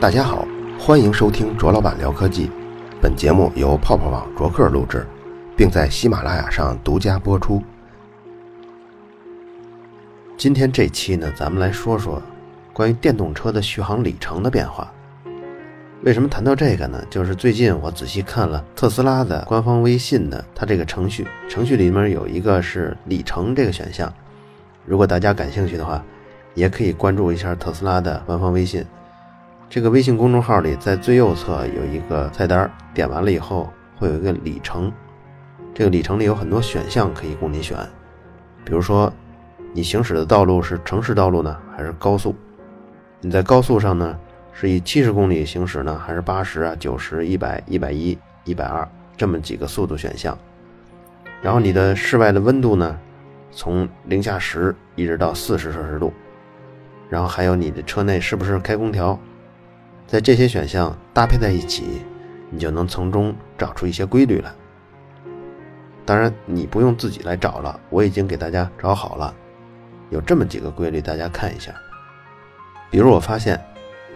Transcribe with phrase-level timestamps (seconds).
[0.00, 0.46] 大家好，
[0.78, 2.48] 欢迎收听卓老板聊科技。
[3.02, 5.04] 本节目由泡泡网卓克录制，
[5.56, 7.60] 并在喜马拉雅上独家播出。
[10.36, 12.22] 今天这期呢，咱们来说说
[12.72, 14.92] 关于电动车的续航里程的变化。
[16.02, 17.04] 为什么谈到这个呢？
[17.10, 24.12] 就是最近我仔细看了特斯拉的官方微信的它这个程序，程序里面有一个是里程这个选项。
[24.88, 26.02] 如果大家感兴趣的话，
[26.54, 28.82] 也可以关注一下特斯拉的官方微信。
[29.68, 34.90] 这个微信公众号里，在最右侧有一个菜单，点完了以后会有一个里程。
[35.74, 37.76] 这个里程里有很多选项可以供你选，
[38.64, 39.12] 比如说
[39.74, 42.34] 你行驶的道路是城市道路呢，还是高速？
[43.20, 44.18] 你在高速上呢，
[44.54, 50.36] 是以七十公里行驶呢，还是八十啊、九十、一百、一百一、一百二这么几个速度选项？
[51.42, 52.98] 然后你的室外的温度呢，
[53.50, 56.12] 从零下十一直到四十摄氏度，
[57.08, 59.18] 然后还有你的车内是不是开空调？
[60.06, 62.02] 在这些选项搭配在一起，
[62.50, 64.50] 你就能从中找出一些规律来。
[66.06, 69.34] 当然，你不用自己来找了，我已经给大家找好了，
[70.08, 71.74] 有这么几个规律，大家看一下。
[72.90, 73.62] 比如，我发现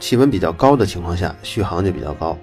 [0.00, 2.34] 气温比较高的情况下，续航就比较高；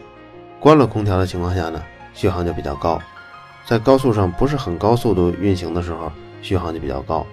[0.60, 1.82] 关了空调的情况下呢，
[2.14, 3.02] 续航就比较高。
[3.66, 7.26] 在高速上不是很高速度运行的时候，续航就比较高。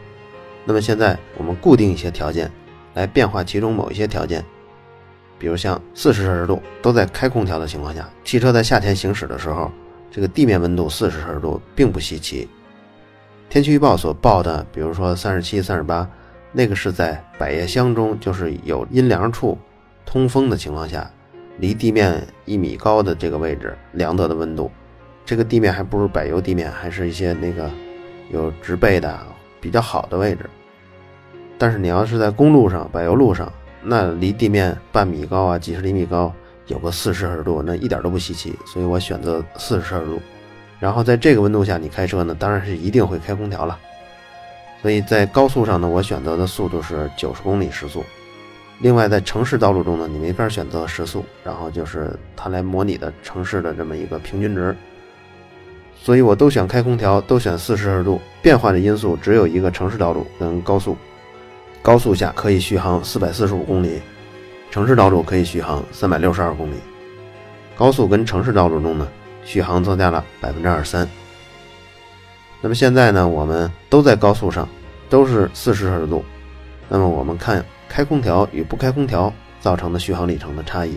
[0.64, 2.50] 那么现在我们固定一些条件，
[2.94, 4.44] 来变化其中某一些条件。
[5.38, 9.70] 比如像四十摄氏度都在开空调的情况下，汽车在夏天行驶的时候，
[10.10, 12.48] 这个地面温度四十摄氏度并不稀奇。
[13.48, 16.08] 天气预报所报的，比如说三十七、三十八，
[16.52, 19.58] 那个是在百叶箱中，就是有阴凉处、
[20.06, 21.08] 通风的情况下，
[21.58, 24.70] 离地面一米高的这个位置量得的温度。
[25.24, 27.70] 这个地面还不如柏油地面，还是一些那个
[28.30, 29.18] 有植被的
[29.60, 30.48] 比较好的位置。
[31.58, 36.32] 但是你要是在公路上、柏油路上，那离地面半米高啊，几十厘米高，
[36.66, 40.20] 有个四十摄氏度，那一点都不稀奇，所以我选择四十摄氏度。
[40.78, 43.78] 然后在这个温度下你开车呢，当然是一定会开空调了。
[44.82, 48.04] 所以在高速上呢，我选择的速度是九十公里时速。
[48.80, 54.76] 另外在城市道路中呢，你没法选择时速，然后就是它来模拟的城市的这么一个平均值。
[56.00, 58.20] 所以我都选开空调，都选四十摄氏度。
[58.42, 60.96] 变化的因素只有一个城市道路跟高速。
[61.82, 64.00] 高速下可以续航四百四十五公里，
[64.70, 66.76] 城市道路可以续航三百六十二公里。
[67.76, 69.08] 高速跟城市道路中呢，
[69.44, 71.08] 续航增加了百分之二十三。
[72.60, 74.68] 那么现在呢，我们都在高速上，
[75.10, 76.24] 都是四十摄氏度。
[76.88, 80.96] 那么我们看开空调与不开空调造成的续航里程的差异。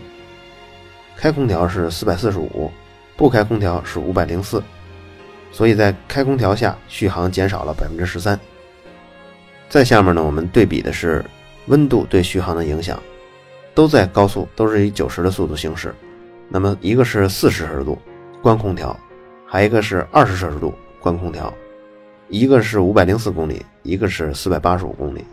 [1.17, 2.71] 开空调是四百四十五，
[3.17, 4.63] 不开空调是五百零四，
[5.51, 8.39] 所以在开空调下续航减少了百分之十三。
[9.69, 11.23] 再下面呢，我们对比的是
[11.67, 13.01] 温度对续航的影响，
[13.75, 15.93] 都在高速，都是以九十的速度行驶。
[16.47, 17.97] 那么一个是四十摄氏度
[18.41, 18.97] 关空调，
[19.45, 21.53] 还一个是二十摄氏度关空调，
[22.27, 25.23] 一个是五百零四公里，一个是四百八十五公里。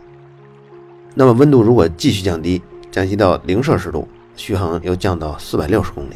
[1.15, 2.61] 那么温度如果继续降低，
[2.91, 6.13] 降低到零摄氏度，续航又降到四百六十公里。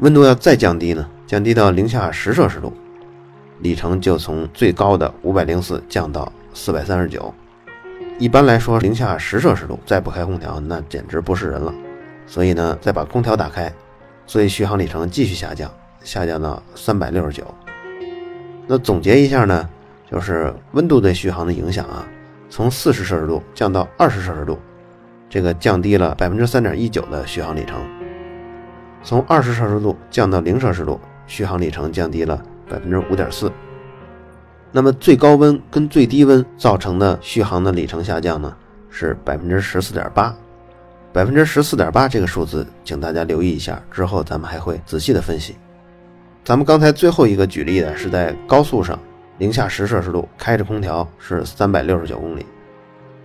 [0.00, 2.70] 温度要再降低呢，降低到零下十摄氏度，
[3.62, 6.30] 里程就从最高的五百零四降到。
[6.54, 7.32] 四百三十九，
[8.18, 11.72] 一般来说，零下十摄氏度再不开空调，那简直不是人了。
[12.26, 13.72] 所以呢，再把空调打开，
[14.26, 15.70] 所以续航里程继续下降，
[16.04, 17.42] 下降到三百六十九。
[18.66, 19.66] 那总结一下呢，
[20.10, 22.06] 就是温度对续航的影响啊，
[22.50, 24.58] 从四十摄氏度降到二十摄氏度，
[25.30, 27.78] 这个降低了百分之三点一九的续航里程；
[29.02, 32.38] 从二十摄氏度降到零摄氏度，续航里程降低了
[32.72, 33.52] 百分之五点四。
[34.70, 38.56] 那么最高温跟最低温造成的续航的里程下降呢，
[38.88, 40.34] 是百分之十四点八，
[41.12, 45.56] 百分之十四点八这个数字，请大家留意一下，之后咱们还会仔细的分析。
[46.42, 48.98] 咱们刚才最后一个举例的是在高速上，
[49.36, 52.46] 零下十摄氏度开着空调是三百六十九公里。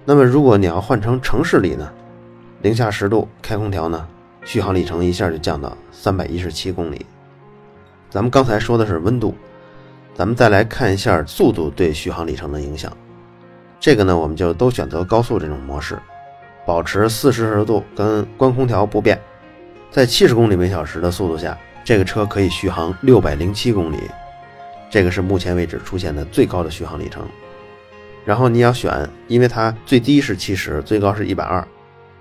[0.04, 1.90] 那么如果你要换成城市里呢，
[2.62, 4.06] 零下十度开空调呢，
[4.44, 7.06] 续航里程一下就降到三百一十七公里。
[8.10, 9.36] 咱们刚才说的是温度。
[10.14, 12.92] 咱们再来看一下速度对续航里程的影响。
[13.80, 16.00] 这个呢，我们就都选择高速这种模式，
[16.66, 19.22] 保持四摄氏度跟关空调不变，
[19.92, 23.98] 在七十公里每小时的速度下，这个车可以续航六百零七公里，
[24.90, 27.24] 这个是目前为止出现的最高的续航里程。
[28.26, 31.66] 然后你要选，因为它最低是七十，最高是一百二，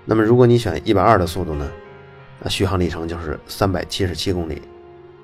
[0.05, 1.67] 那么如果你选一百二的速度呢，
[2.39, 4.61] 那续航里程就是三百七十七公里。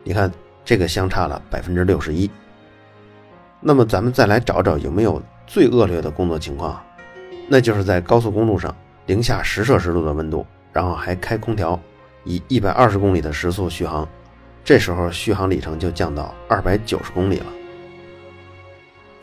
[0.04, 0.30] 你看
[0.65, 2.30] 这个相差了百分之六十一。
[3.60, 6.81] 那么咱们再来找找有没有最恶劣的工作情况。
[7.48, 8.74] 那就是在高速公路上
[9.06, 11.80] 零下十摄氏度的温度，然后还开空调，
[12.24, 14.07] 以一百二十公里的时速续航，
[14.63, 17.45] 这时候续航里程就降到二百九十公里了。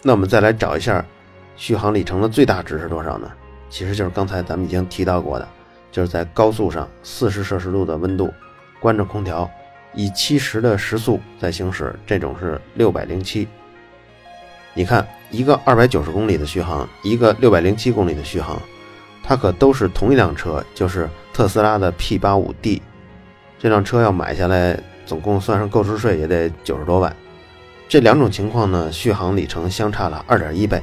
[0.02, 1.04] 那我们再来找一下
[1.56, 3.30] 续航里程的最大值是多少呢？
[3.70, 5.48] 其实就是刚才咱们已经提到过的，
[5.90, 8.32] 就是在高速上四十摄氏度的温度，
[8.80, 9.50] 关着空调，
[9.94, 13.46] 以七十的时速在行驶，这种是六百零七。
[14.72, 18.60] 你看，一个二百九十公里的续航，一个六百零七公里的续航，
[19.22, 22.80] 它可都是同一辆车，就是特斯拉的 P 八五 D。
[23.58, 27.14] 这辆车要买下来，总共算上购置税也得九十多万。
[27.88, 30.80] 这两种情况呢，续航里程相差了二点一倍。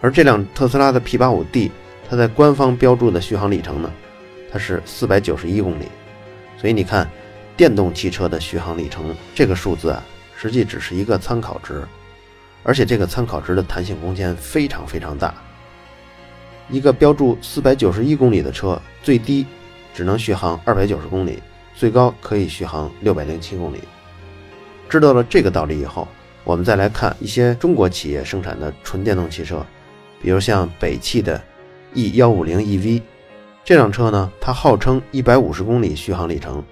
[0.00, 1.70] 而这辆特斯拉的 P85D，
[2.08, 3.92] 它在官方标注的续航里程呢，
[4.50, 5.84] 它是四百九十一公里。
[6.56, 7.06] 所以你看，
[7.56, 10.02] 电动汽车的续航里程这个数字啊，
[10.36, 11.82] 实际只是一个参考值，
[12.62, 15.34] 而且这个参考值的弹性空间非常非常大。
[16.68, 19.46] 一个标注四百九十一公里的车，最低
[19.92, 21.42] 只能续航二百九十公里，
[21.76, 23.78] 最高可以续航六百零七公里。
[24.88, 26.08] 知道了这个道理以后，
[26.42, 29.64] 我们再来看一些中国企业生产的纯电动汽车。
[30.20, 31.38] 比如像北汽的
[31.92, 33.02] E 幺五零 EV
[33.62, 36.64] 这辆车呢，它号称一百五十公里续航里程，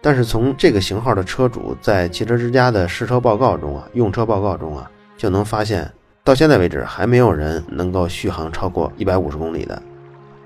[0.00, 5.90] 但是从这个型号的车主在汽车之家的试车报告中啊，用车报告中啊，就能发现，
[6.22, 9.82] 到现在为止还没有人能够续航超过一百五十公里的。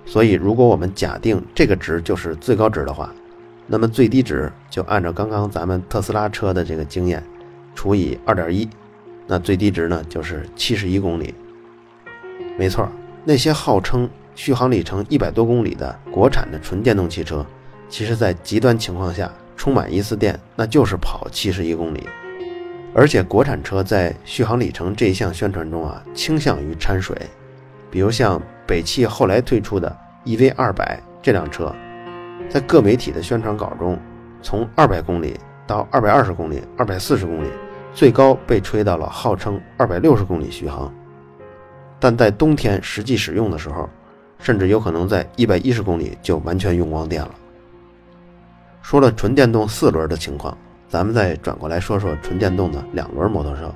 [0.07, 3.13] 所以，如果我们假定这个值就是最高值的话，
[3.67, 7.23] 那么最低值就按照刚刚咱们特斯拉车的这个经验
[7.75, 8.69] 除以二点一，
[9.27, 11.35] 那最低值呢就是七十一公里。
[12.59, 12.89] 没错，
[13.25, 17.47] 那些号称续航里程一百多公里的国产的纯电动汽车，
[17.89, 19.31] 其实，在极端情况下
[19.63, 22.09] 充满一次电，那就是跑七十一公里。
[22.93, 27.17] 而且，国产车在续航里程这一项宣传中啊，倾向于掺水。
[27.89, 31.73] 比如像北汽后来推出的 EV 二百这辆车，
[32.49, 33.97] 在各媒体的宣传稿中，
[34.43, 37.49] 从二百公里到二百二十公里、二百四十公里，
[37.95, 40.93] 最高被吹到了号称二百六十公里续航。
[42.01, 43.89] 但在冬天实际使用的时候，
[44.41, 47.31] 甚至有可能在一百一十公里就完全用光电了。
[48.83, 50.57] 说了纯电动四轮的情况，
[50.89, 53.73] 咱们再转过来说说纯电动的两轮摩托车。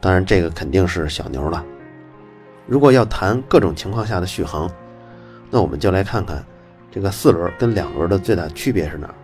[0.00, 1.62] 当然，这个肯定是小牛了。
[2.66, 4.70] 如果要谈各种情况下的续航，
[5.50, 6.42] 那我们就来看看
[6.90, 9.14] 这个四轮跟两轮的最大区别是哪儿。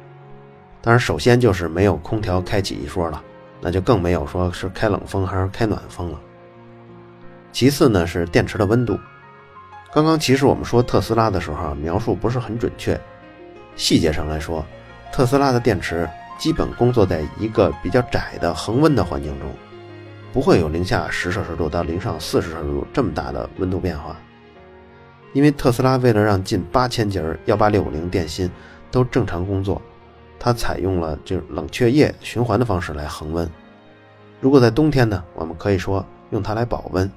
[0.83, 3.23] 当然，首先就是没有空调开启一说了，
[3.61, 6.21] 那就更没有说是开冷风还是开暖风了。
[7.53, 8.99] 其次呢是电池的温度。
[9.93, 13.01] 刚刚其实我们说特斯拉的时候描述不是很准确。
[13.75, 14.65] 细节上来说，
[15.13, 16.09] 特斯拉的电池
[16.39, 19.49] 基本工作在一个比较窄的恒温的环境中，
[20.33, 24.17] 不会有零下十摄氏度到零上四十摄氏度这么大的温度变化。
[25.33, 28.51] 因为特斯拉为了让近八千节幺八六五零电芯
[28.91, 29.81] 都正常工作，
[30.39, 33.49] 它采用了就冷却液循环的方式来恒温。
[34.41, 37.11] 如果在冬天呢，我们可以说用它来保温。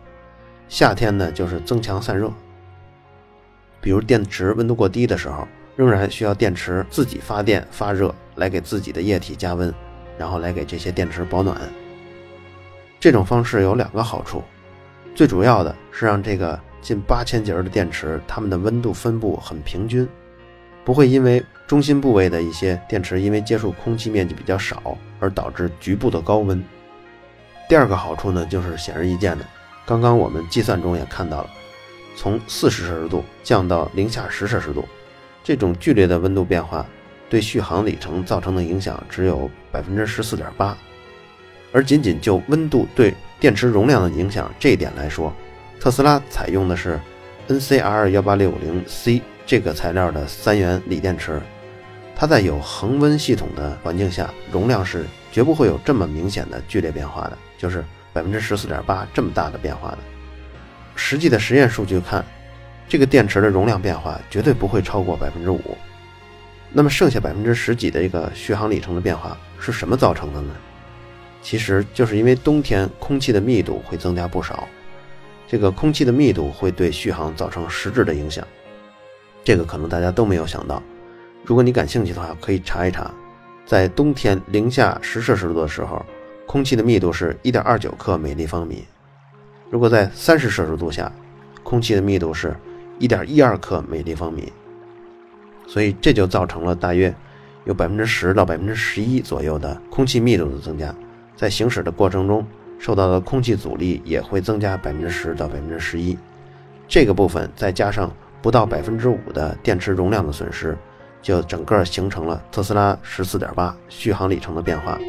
[0.68, 2.32] 夏天呢，就是增强散热。
[3.80, 5.48] 比如电池温度过低的时候，
[5.82, 9.74] 仍然需要电池自己发电发热来给自己的液体加温，
[10.16, 11.60] 然后来给这些电池保暖。
[13.00, 14.44] 这种方式有两个好处，
[15.16, 20.08] 最主要的是让这个近八千节的电池，它们的温度分布很平均，
[20.86, 26.64] 不会因为中心部位的一些电池因为接触空气面积比较少而导致局部的高温。
[27.68, 29.46] 第二个好处呢，就是显而易见的。
[29.88, 31.50] 刚刚我们计算中也看到了，
[32.16, 34.88] 从四十摄氏度降到零下十摄氏度，
[35.44, 36.86] 这种剧烈的温度变化
[37.30, 40.78] 对续航里程造成的影响只有百分之十四点八。
[41.72, 45.34] 而仅仅就温度对电池容量的影响这一点来说，
[45.80, 47.00] 特斯拉采用的是
[47.48, 51.42] NCR 幺八六五零 C 这个材料的三元锂电池，
[52.16, 57.84] 它在有恒温系统的环境下，容量是绝不会有这么明显的剧烈变化的，就是。
[58.14, 59.98] 百分之十四点八这么大的变化的，
[60.98, 62.22] 实际的实验数据看，
[62.92, 65.62] 这个电池的容量变化绝对不会超过百分之五。
[66.74, 70.54] 那么剩下百分之十几的一个续航里程的变化是什么造成的呢？
[71.42, 74.68] 其实就是因为冬天空气的密度会增加不少，
[75.48, 78.46] 这个空气的密度会对续航造成实质的影响。
[79.42, 80.84] 这个可能大家都没有想到。
[81.46, 83.10] 如果你感兴趣的话，可以查一查，
[83.66, 86.06] 在冬天零下十摄氏度的时候。
[86.46, 88.84] 空气的密度是一点二九克每立方米，
[89.70, 91.10] 如果在三十摄氏度下，
[91.64, 92.54] 空气的密度是
[93.08, 94.54] 1.12克每立方米，
[95.68, 97.14] 所以这就造成了大约
[97.66, 100.94] 有百分之十到百分之十一左右的空气密度的增加，
[101.36, 102.46] 在行驶的过程中
[102.78, 106.18] 受到的空气阻力也会增加百分之十到百分之十一，
[106.88, 110.78] 这个部分再加上不到百分之五的电池容量的损失，
[111.22, 115.00] 就整个形成了特斯拉十四点八续航里程的变化。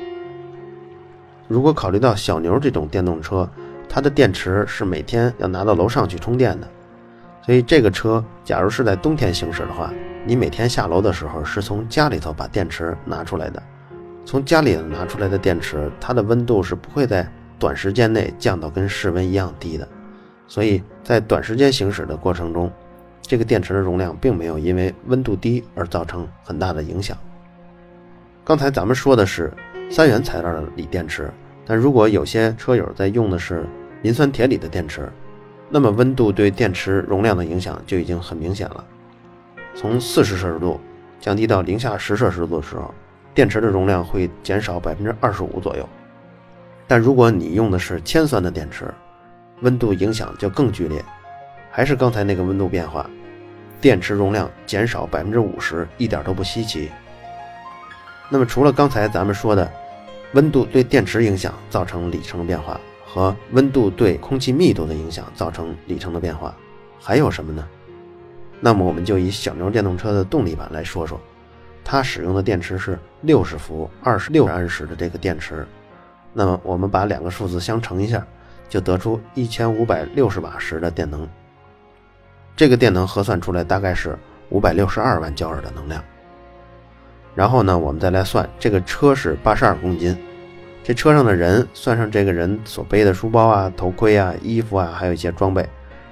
[1.49, 3.47] 如果考虑到小牛这种电动车，
[3.89, 6.69] 它的电池是每天要拿到楼上去充电的，
[7.45, 9.93] 所以这个车假如是在冬天行驶的话，
[10.25, 13.63] 你每天下楼的时候是从家里头把电池拿出来的，
[14.25, 19.87] 从家里拿出来的电池，它的温度是不会在短时间内降到跟室温一样低的。
[20.47, 22.71] 所以在短时间行驶的过程中，
[23.23, 27.17] 这个电池的容量并没有因为温度低而造成很大的影响。
[28.45, 29.53] 刚才咱们说的是
[29.91, 31.31] 三元材料的锂电池，
[31.65, 33.65] 但如果有些车友在用的是
[34.03, 35.09] 磷酸铁锂的电池，
[35.75, 38.85] 那么温度对电池容量的影响就已经很明显了。
[39.75, 40.79] 从四十摄氏度
[41.19, 42.93] 降低到零下十摄氏度的时候，
[43.33, 45.89] 电池的容量会减少百分之二十五左右。
[46.87, 48.93] 但如果你用的是铅酸的电池，
[49.63, 51.03] 温度影响就更剧烈，
[51.71, 53.09] 还是刚才那个温度变化，
[53.81, 56.91] 电池容量减少百分之五十，一点都不稀奇。
[58.29, 59.73] 那么除了刚才咱们说的
[60.35, 62.79] 温度对电池影响造成里程变化，
[63.13, 66.55] 和温度对空气密度的影响造成里程的变化，
[66.99, 67.69] 还有什么呢？
[68.59, 71.21] 那么我们就以小牛电动车的动力版来说说，
[71.85, 75.67] 它使用的电池是六十伏二十六安时的这个电池。
[76.33, 78.27] 那么我们把两个数字相乘一下。
[78.69, 81.29] 就得出一千五百六十瓦时的电能，
[82.57, 86.03] 这个电能核算出来大概是五百六十二万焦耳的能量。
[87.35, 90.17] 然后呢，我们再来算这个车是八十二公斤，
[90.85, 95.65] 这车上的人算上这个人所背的书包啊、头盔啊、衣服啊，还有一些装备，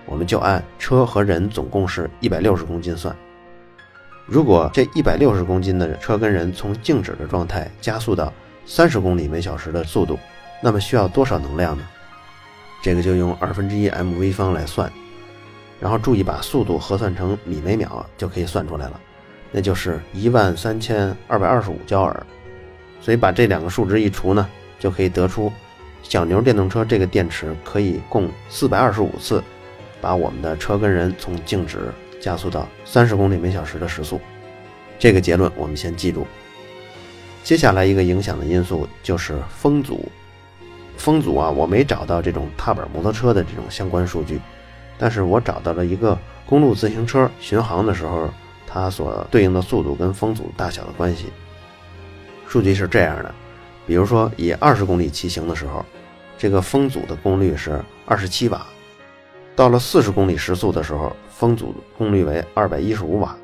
[0.06, 3.14] 我们就按车和人总共是一百六十公斤算。
[4.26, 8.32] 如果这一百六十公斤的车跟人从静止的状态加速到
[8.64, 10.16] 三十公里每小时的速度，
[10.62, 11.82] 那么需要多少能量呢？
[12.80, 14.88] 这个就用二分之一 mv 方来算，
[15.80, 19.00] 然后注意把速度核算成米每秒，就可以算出来了，
[19.50, 22.24] 那就是一万三千二百二十五焦耳。
[23.00, 24.46] 所以把这两个数值一除呢，
[24.80, 25.52] 就可以得出
[26.02, 29.40] 小牛电动车这个电池可以供四百二十五次，
[30.00, 34.20] 把我们的车跟人从静止加速到三十公里每小时的时速。
[34.98, 36.26] 这个结论我们先记住。
[37.44, 40.10] 接下来一个影响的因素就是风阻。
[40.96, 44.38] 风阻啊，我没找到这种踏板摩托车的这种相关数据，
[44.98, 48.28] 但是我找到了一个公路自行车巡航的时候，
[48.66, 51.26] 它所对应的速度跟风阻大小的关系。
[52.46, 53.34] 数据是这样的，
[53.90, 55.84] 比如说以二十公里骑行的时候，
[56.38, 58.64] 这个风阻的功率是二十七瓦，
[59.56, 63.36] 到了四十公里时速的时候，风阻功率为二百一十五瓦，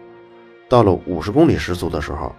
[0.68, 2.32] 到了五十公里时速的时候，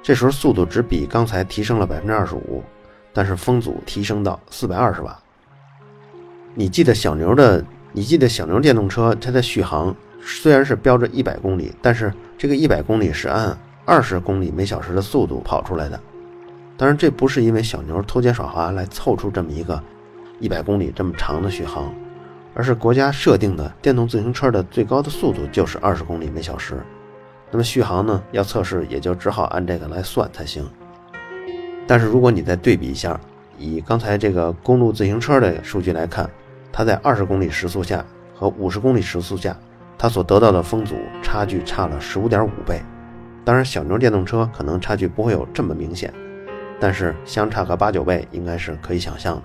[0.00, 2.62] 这时候速度只比刚才提升了百分之二十五。
[3.12, 5.18] 但是风阻提升到四百二十瓦。
[6.54, 7.64] 你记得小牛的？
[7.90, 16.00] 你记得小牛电动车它的续航虽然是标着一百公里，但是这个一百公里是按二十公里每小时的速度跑出来的。
[16.76, 19.80] 当然，这不是因为小牛偷奸耍滑来凑出这么一个
[20.40, 21.94] 一百公里这么长的续航，
[22.52, 26.82] 而是国家设定的电动自行车的最高的速度就是二十公里每小时。
[27.50, 28.20] 那么续航呢？
[28.32, 30.68] 要测试也就只好按这个来算才行。
[31.86, 33.20] 但是如果你再对比一下，
[33.56, 36.28] 以刚才这个公路自行车的数据来看，
[36.72, 38.04] 它在二十公里时速下
[38.34, 39.56] 和五十公里时速下，
[39.96, 42.82] 它所得到的风阻差距差了十五点五倍。
[43.44, 46.12] 当然，小牛电动车可能差距不会有这么明显，
[46.78, 49.42] 但是相差个八九倍应该是可以想象的。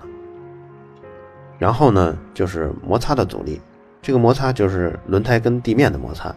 [1.58, 3.60] 然后呢，就是摩擦的阻力，
[4.00, 6.34] 这个摩擦就是轮胎跟地面的摩擦。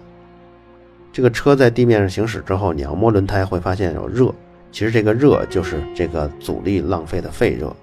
[1.12, 4.33] 这个车在地面上行驶之后，你要摸轮胎会发现有热。
[4.71, 7.73] 其实这个热就是这个阻力浪费的废热。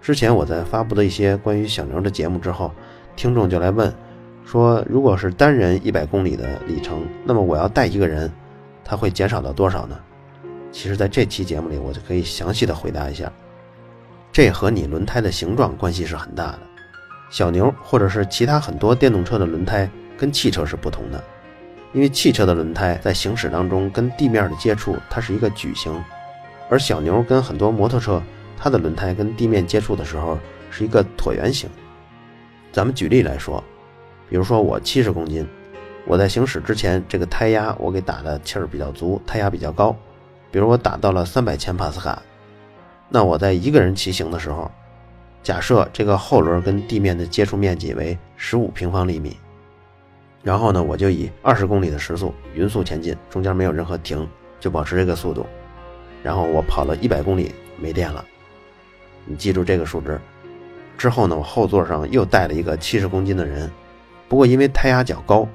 [0.00, 2.72] 之前我在发布的一些关于小牛的节目之后，
[3.14, 3.92] 听众就来问，
[4.44, 8.32] 说如果是单人一百公里的里程，那么我要带一个人，
[8.82, 9.96] 他会减少到多少呢？
[10.74, 13.32] 其实，在这期节目里，我就可以详细的回答一下。
[14.32, 16.58] 这和你轮胎的形状关系是很大的。
[17.30, 19.88] 小牛或者是其他很多电动车的轮胎
[20.18, 21.22] 跟汽车是不同的。
[21.92, 26.02] 因为汽车的轮胎在行驶当中跟地面的接触，它是一个矩形，
[26.68, 28.20] 而小牛跟很多摩托车，
[28.58, 30.36] 它的轮胎跟地面接触的时候
[30.72, 31.70] 是一个椭圆形。
[32.72, 33.62] 咱们举例来说，
[34.28, 35.46] 比如说我七十公斤，
[36.04, 39.96] 我在行驶之前，这个胎压我给打的气儿比较足，胎压比较高，
[40.54, 42.22] 比如我打到了三百千帕斯卡，
[43.08, 44.70] 那我在一个人骑行的时候，
[45.42, 49.36] 假设这个后轮跟地面的接触面积为十五平方厘米。
[50.44, 54.24] 然后呢，我就以二十公里的时速匀速前进，中间没有任何停，
[54.60, 55.44] 就保持这个速度。
[56.22, 58.24] 然后我跑了一百公里没电了，
[59.24, 60.20] 你记住这个数值。
[60.96, 63.68] 之后呢，我后座上又带了一个七十公斤的人，
[64.28, 65.48] 不过因为胎压较高，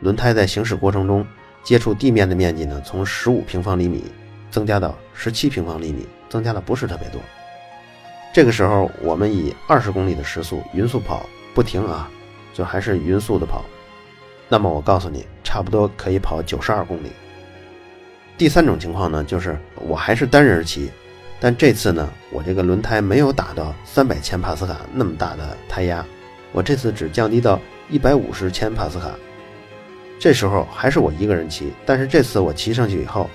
[0.00, 1.22] 轮胎在行驶过程中
[1.62, 4.04] 接触地面的面积呢，从十五平方厘米
[4.50, 7.20] 增加到十七平方厘米，增加的不是特别多。
[8.32, 12.10] 这个时候，我们以二十公里的时速匀速跑不停啊，
[12.52, 13.64] 就还是匀速的跑。
[14.48, 17.10] 那么我告诉你，差不多可以跑九十二公里。
[18.36, 20.90] 第三种情况呢，就是我还是单人骑，
[21.40, 26.04] 但这次呢，我这个轮胎没有打到三百千帕斯卡那么大的胎压，
[26.52, 27.58] 我这次只降低到
[27.90, 29.10] 一百五十千帕斯卡。
[30.20, 33.28] 这时候还是我一个人骑，但是这次我骑上去以后，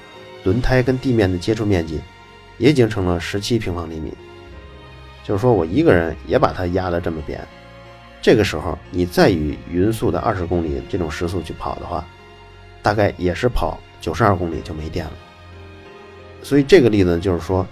[0.43, 1.99] 轮胎跟地面的接触面积
[2.57, 4.13] 也已经成了十七平方厘米，
[5.23, 7.39] 就是说我一个人也把它压得这么扁。
[8.21, 12.05] 这个时候你再以匀速的二十公里这种时速去跑的话，
[12.81, 13.79] 大概也是跑。
[14.01, 15.13] 九十二公里就没电了，
[16.41, 17.65] 所以这个例子就是说，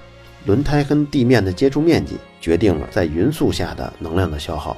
[0.46, 4.78] 轮胎跟地面的接触面积决定了在匀速下的能量的消耗。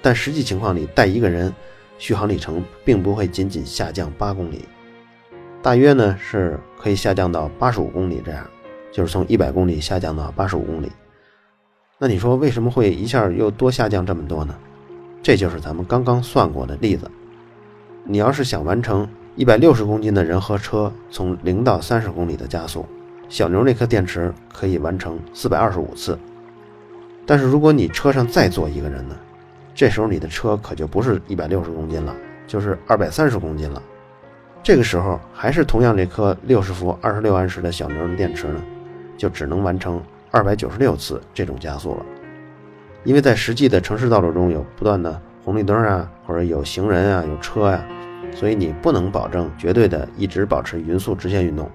[0.00, 1.52] 但实际情况里，带一个人，
[1.98, 4.64] 续航里程并不会仅仅下降八公里，
[5.62, 8.44] 大约呢是可以下降到八十五公里这样，
[8.90, 10.90] 就是从一百公里下降到八十五公里。
[11.98, 14.54] 那你说为什么会一下又多下降这么多呢？
[15.22, 17.08] 这就是咱们刚刚算过的例子。
[18.04, 19.08] 你要是想完成。
[19.34, 22.84] 一百六十公斤的人和车从零到三十公里的加速，
[23.30, 26.18] 小牛那颗电池可以完成四百二十五次。
[27.24, 29.16] 但是如果你车上再坐一个人呢？
[29.74, 32.14] 这时候你的车可就不是一百六十公斤了，
[32.46, 33.82] 就是二百三十公斤了。
[34.62, 38.62] 这个时候还是同样这颗六十伏二十六安时的小牛的电池呢，
[39.18, 40.00] 就只能完成
[40.30, 42.06] 二百九十六次这种加速了。
[43.02, 47.84] 因为在实际的城市道路中有不断的红绿灯啊，或者有行人啊，有车呀。
[48.34, 51.70] 所以你不能保证绝对的一直保持匀速直线运动，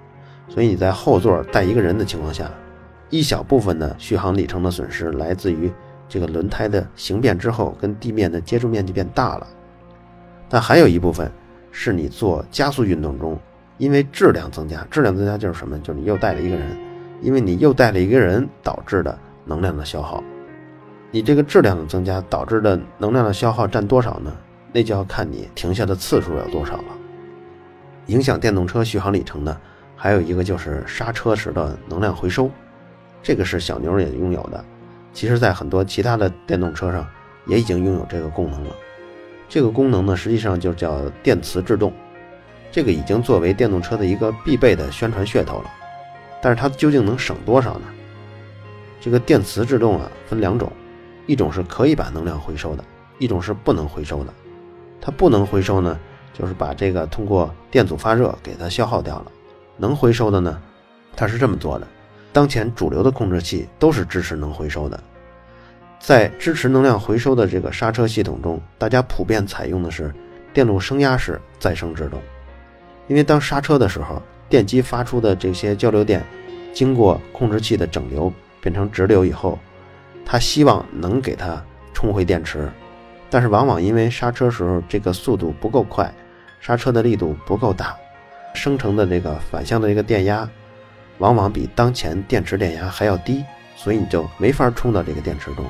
[0.47, 2.49] 所以你在后座带一个人的情况下，
[3.11, 5.71] 一小部分的续航里程的损失来自于
[6.09, 9.45] 这个轮胎的形变之后跟地面的接触面积变大了，
[10.49, 11.31] 但还有一部分
[11.79, 13.39] 是你做加速运动中，
[13.77, 15.77] 因为质量增加，质量增加就是什么？
[15.81, 16.75] 就是你又带了一个人，
[17.21, 20.23] 因为你又带了一个人导致的能量的消耗，
[21.11, 24.35] 你这个质量的增加导致的能量的消耗占多少呢？
[24.73, 26.85] 那就要看你停下的次数有多少了。
[28.07, 29.55] 影响电动车续航里程的
[29.95, 32.49] 还有一个就是刹车时的能量回收，
[33.21, 34.65] 这个是小牛也拥有的。
[35.13, 37.05] 其实，在很多其他的电动车上
[37.45, 38.71] 也已经拥有这个功能了。
[39.49, 41.93] 这个功能呢，实际上就叫电磁制动，
[42.71, 45.71] 这个已经作为电动车的一个必备的宣传噱头了。
[46.41, 47.85] 但是它究竟能省多少呢？
[48.99, 50.71] 这个电磁制动啊，分两种，
[51.25, 52.83] 一种是可以把能量回收的，
[53.19, 54.33] 一种是不能回收的。
[54.99, 55.97] 它不能回收呢，
[56.33, 59.31] 就是把这个通过电阻发热给它消耗掉了。
[59.77, 60.61] 能回收的呢，
[61.15, 61.87] 它是这么做的。
[62.33, 64.99] 当前主流的控制器都是支持能回收的。
[65.99, 70.13] 在支持能量回收的这个刹车系统中，大家普遍采用的是
[70.53, 72.21] 电路升压式再生制动。
[73.07, 76.23] 因为当刹车的时候，电机发出的这些交流电
[76.73, 78.31] 经过控制器的整流
[78.61, 79.57] 变成直流以后，
[80.25, 81.61] 它希望能给它
[81.93, 82.69] 充回电池。
[83.29, 86.13] 但是往往因为刹车时候这个速度不够快，
[86.61, 87.97] 刹车的力度不够大，
[88.53, 90.47] 生成的这个反向的这个电压，
[91.17, 93.43] 往往比当前电池电压还要低，
[93.75, 95.65] 所以你就没法充到这个电池中。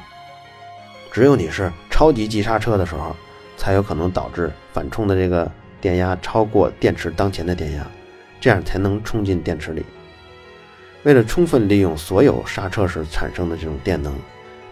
[1.18, 3.16] 只有你是超级急刹车的时候，
[3.58, 5.52] 才有可能导致反冲的这个
[5.82, 7.88] 电压超过电池当前的电压，
[8.40, 9.84] 这样才能充进电池里。
[11.02, 14.14] 为了充分利用所有刹车时产生的这种电能，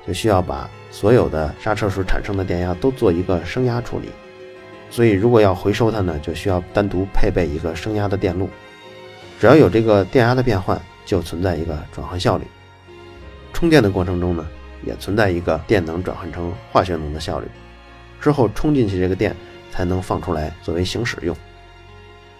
[0.06, 0.70] 就需要把。
[0.92, 4.10] 所有的刹车时产生的电压都做一个升压处理，
[4.92, 8.48] 所以如果要回收它呢，就需要单独配备一个升压的电路。
[9.40, 12.44] 只要有这个电压的变换，就存在一个转换效率。
[13.52, 14.46] 充电的过程中呢，
[14.86, 17.48] 也存在一个电能转换成化学能的效率。
[18.22, 19.36] 之后充进去这个电
[19.72, 21.36] 才能放出来作为行驶用。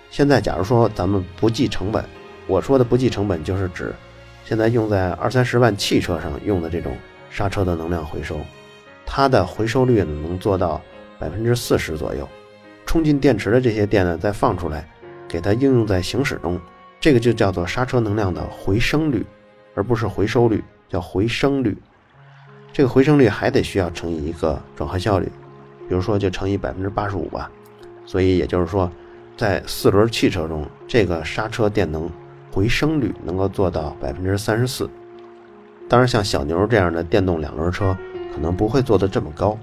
[0.10, 2.04] 现在假如说咱们不计成本，
[2.48, 3.94] 我说的不计成本就是指
[4.44, 6.96] 现在用在二三十万汽车上用的这种。
[7.28, 8.40] 刹车的能量回收，
[9.06, 10.82] 它的回收率呢能做到
[11.20, 12.26] 百分之四十左右。
[12.86, 14.88] 充进电池的这些电呢，再放出来，
[15.28, 16.58] 给它应用在行驶中，
[16.98, 19.26] 这个就叫做刹车能量的回升率，
[19.74, 21.78] 而不是回收率，叫回升率。
[22.76, 25.32] 这个回升率还得需要乘以一个转换效率，
[25.88, 27.50] 比如说就乘以百分之八十五吧。
[28.06, 28.92] 所以也就是说，
[29.38, 32.10] 在四轮汽车中，这个刹车电能
[32.52, 34.90] 回升率能够做到百分之三十四。
[35.88, 37.98] 当然，像小牛这样的电动两轮车
[38.34, 39.58] 可能不会做得这么高，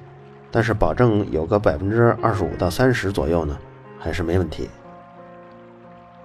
[0.51, 3.59] 但是保证有个百分之二十五到三十左右呢，
[3.99, 4.71] 还是没问题。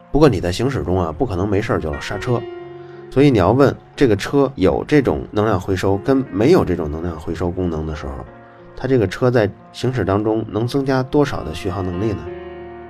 [0.10, 2.42] 不过你在行驶中啊，不可能没事就刹车，
[3.10, 8.14] 所以你要问这个车有这种能量回收跟没有这种能量回收功能的时候，
[8.76, 12.20] 它这个车在行驶当中能增加多少的续航能力呢？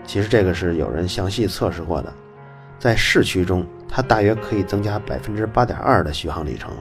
[0.05, 2.13] 其实这个是有人详细测试过的，
[2.79, 6.71] 在市区中，它大约可以增加百分之八点二的续航里程。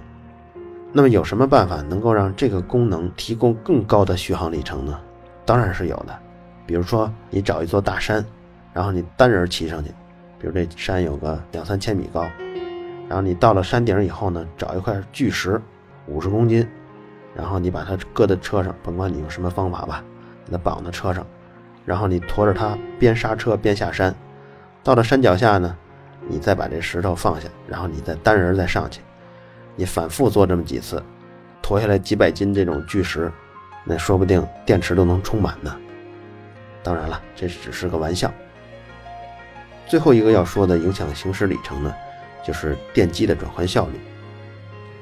[0.92, 4.98] 那么有什么办法能够让这个功能提供更高的续航里程呢？
[5.44, 6.18] 当然是有的，
[6.64, 8.24] 比如说你找一座大山，
[8.72, 9.90] 然后你单人骑上去，
[10.40, 12.24] 比如这山有个两三千米高，
[13.08, 15.60] 然后你到了山顶以后呢，找一块巨石，
[16.06, 16.66] 五十公斤。
[17.34, 20.02] 然后你把它搁在车上，甭管你用什么方法吧，
[20.46, 21.26] 给它绑在车上，
[21.84, 24.14] 然后你驮着它边刹车边下山，
[24.82, 25.76] 到了山脚下呢，
[26.26, 29.02] 你再把这石头放下，然后你再单人再上去，
[29.74, 31.02] 你反复做这么几次，
[31.60, 33.30] 驮下来几百斤这种巨石，
[33.84, 35.76] 那说不定电池都能充满呢。
[36.82, 38.32] 当然了，这只是个玩笑。
[39.86, 41.94] 最后一个要说的影响行驶里程呢，
[42.46, 43.94] 就是电机的转换效率。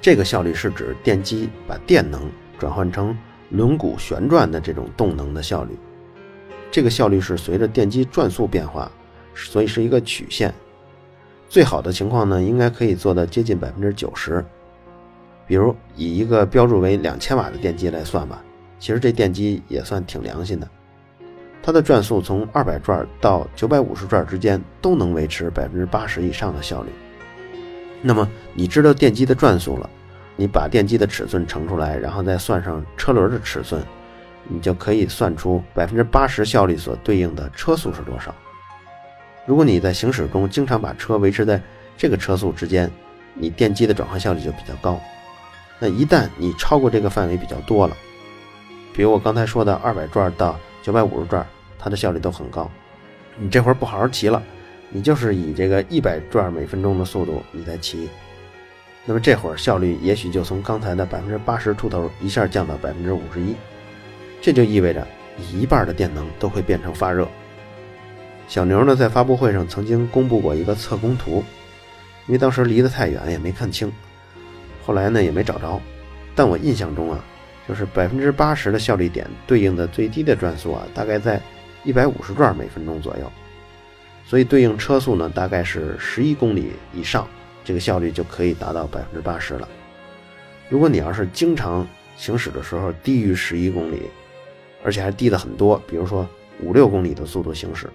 [0.00, 3.16] 这个效率是指电机把电能转换成
[3.50, 5.76] 轮毂旋转的这种动能的效率。
[6.70, 8.90] 这个效率是随着电机转速变化，
[9.34, 10.52] 所以是一个曲线。
[11.48, 14.44] 最好的情况呢，应该可以做到接近百分之九十。
[15.46, 18.42] 比如以一个标注为两千瓦的电机来算吧，
[18.78, 20.68] 其实这电机也算挺良心的，
[21.62, 26.88] 它的转速从二百转到九百五十转之间都能维持百分之八十以上的效率。
[28.06, 29.88] 那么你知道电机的转速了，
[30.36, 33.82] 你把电机的尺寸乘出来，然后再算上车轮的尺寸，
[34.46, 38.34] 你就可以算出百分之八十效率所对应的车速是多少。
[39.46, 41.58] 如果你在行驶中经常把车维持在
[41.96, 42.90] 这个车速之间，
[43.32, 45.00] 你电机的转换效率就比较高。
[45.78, 47.96] 那一旦你超过这个范围比较多了，
[48.92, 51.46] 比如我刚才说的二百转到九百五十转，
[51.78, 52.70] 它的效率都很高，
[53.38, 54.42] 你这会儿不好好骑了。
[54.96, 58.08] 你就是以这个一百转每分钟的速度你在骑，
[59.04, 63.56] 那么这会儿效率也许就从刚才的百分之八十出头一下降到百分之五十一，
[64.40, 65.04] 这就意味着
[65.36, 67.26] 你一半的电能都会变成发热。
[68.46, 71.42] 小牛呢在发布会上曾经公布过一个测功图，
[72.28, 73.92] 因为当时离得太远也没看清，
[74.86, 75.82] 后来呢也没找着，
[76.36, 77.18] 但我印象中啊，
[77.68, 81.40] 就是百分之八十的效率点对应的最低的转速啊，大概在
[81.82, 83.32] 一百五十转每分钟左右。
[84.26, 87.26] 所以对应车速呢，大概是十一公里以上，
[87.64, 89.68] 这个效率就可以达到百分之八十了。
[90.68, 94.02] 如果你要是经常行驶的时候低于十一公里，
[94.82, 96.26] 而且还低的很多，比如说
[96.60, 97.88] 五六公里的速度行驶，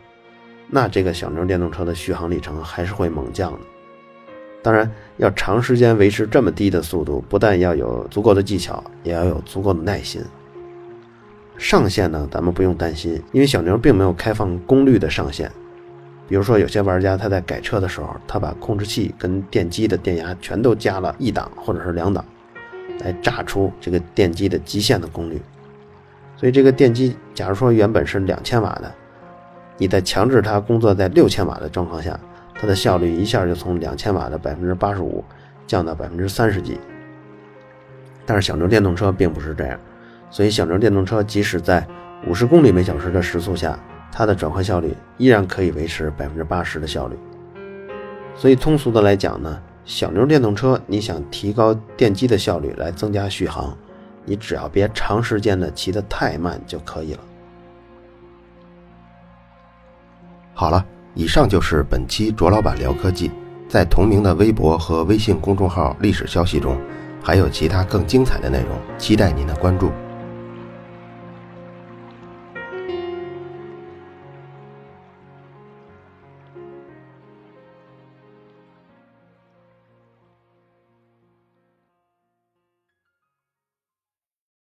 [0.68, 3.60] 那这个小牛电动车的续航里程还是会猛降的。
[4.62, 10.22] 当然，要长时间维持这么低的速度，不但要有足够的技巧，也要有足够的耐心。
[11.58, 15.52] 上限呢，咱们不用担心，因为小牛并没有开放功率的上限。
[16.30, 22.24] 比如说，有些玩家他在改车的时候，他把控制器跟电机的电压全都加了一档或者是两档，
[23.00, 25.42] 来榨出这个电机的极限的功率。
[26.38, 28.92] 所以这个电机，假如说原本是两千瓦的，
[29.80, 32.18] 你在强制它工作在六千瓦的状况下，
[32.54, 35.26] 它的效率一下就从两千瓦的百分之八十五
[35.66, 36.80] 降到百分之三十几。
[38.24, 39.80] 但是小牛电动车并不是这样，
[40.30, 41.84] 所以小牛电动车即使在
[42.28, 43.80] 五十公里每小时的时速下，
[44.12, 47.16] 它的转换效率依然可以维持百分之八十的效率，
[48.36, 53.78] 所以通俗的来讲呢，小牛电动车你想提高电机的效率来增加续航，
[54.26, 57.20] 你只要别长时间的骑得太慢就可以了。
[60.54, 63.32] 好了，以上就是本期卓老板聊科技，
[63.70, 66.78] 在同名的微博和微信公众号历史消息中，
[67.24, 69.92] 还有其他更精彩的内容，期待您的关注。